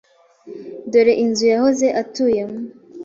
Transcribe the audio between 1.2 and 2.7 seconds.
inzu yahoze atuyemo.